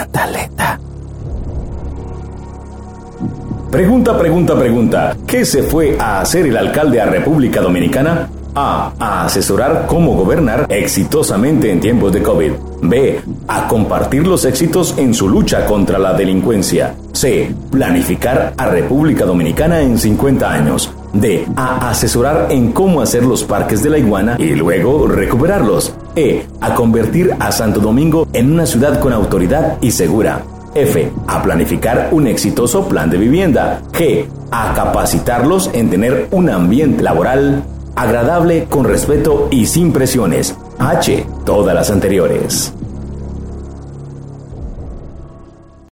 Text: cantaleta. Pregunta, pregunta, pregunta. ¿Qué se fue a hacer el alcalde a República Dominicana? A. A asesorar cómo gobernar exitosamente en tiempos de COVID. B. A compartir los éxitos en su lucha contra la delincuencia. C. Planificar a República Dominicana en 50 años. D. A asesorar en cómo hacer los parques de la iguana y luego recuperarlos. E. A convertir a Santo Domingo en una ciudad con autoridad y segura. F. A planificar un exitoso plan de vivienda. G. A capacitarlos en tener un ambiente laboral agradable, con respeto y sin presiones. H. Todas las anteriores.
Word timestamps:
cantaleta. 0.00 0.80
Pregunta, 3.70 4.18
pregunta, 4.18 4.58
pregunta. 4.58 5.16
¿Qué 5.26 5.44
se 5.44 5.62
fue 5.62 5.96
a 5.98 6.20
hacer 6.20 6.46
el 6.46 6.56
alcalde 6.56 7.00
a 7.00 7.06
República 7.06 7.60
Dominicana? 7.60 8.28
A. 8.54 8.92
A 8.98 9.26
asesorar 9.26 9.86
cómo 9.86 10.14
gobernar 10.14 10.66
exitosamente 10.70 11.70
en 11.70 11.80
tiempos 11.80 12.12
de 12.12 12.22
COVID. 12.22 12.52
B. 12.82 13.20
A 13.46 13.68
compartir 13.68 14.26
los 14.26 14.44
éxitos 14.44 14.96
en 14.98 15.14
su 15.14 15.28
lucha 15.28 15.66
contra 15.66 15.98
la 15.98 16.14
delincuencia. 16.14 16.94
C. 17.12 17.54
Planificar 17.70 18.54
a 18.56 18.66
República 18.66 19.24
Dominicana 19.24 19.80
en 19.82 19.98
50 19.98 20.50
años. 20.50 20.90
D. 21.12 21.46
A 21.56 21.90
asesorar 21.90 22.48
en 22.50 22.72
cómo 22.72 23.00
hacer 23.00 23.24
los 23.24 23.44
parques 23.44 23.82
de 23.82 23.90
la 23.90 23.98
iguana 23.98 24.36
y 24.38 24.54
luego 24.54 25.06
recuperarlos. 25.06 25.94
E. 26.16 26.46
A 26.60 26.74
convertir 26.74 27.34
a 27.38 27.52
Santo 27.52 27.80
Domingo 27.80 28.26
en 28.32 28.52
una 28.52 28.66
ciudad 28.66 29.00
con 29.00 29.12
autoridad 29.12 29.78
y 29.80 29.90
segura. 29.90 30.42
F. 30.74 31.10
A 31.26 31.42
planificar 31.42 32.08
un 32.12 32.26
exitoso 32.26 32.88
plan 32.88 33.10
de 33.10 33.18
vivienda. 33.18 33.82
G. 33.92 34.26
A 34.50 34.72
capacitarlos 34.74 35.70
en 35.72 35.90
tener 35.90 36.28
un 36.30 36.50
ambiente 36.50 37.02
laboral 37.02 37.64
agradable, 37.96 38.64
con 38.64 38.84
respeto 38.84 39.48
y 39.50 39.66
sin 39.66 39.92
presiones. 39.92 40.56
H. 40.78 41.26
Todas 41.44 41.74
las 41.74 41.90
anteriores. 41.90 42.72